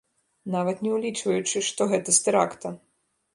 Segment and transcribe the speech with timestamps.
[0.53, 2.73] Нават не ўлічваючы, што гэта з тэракта.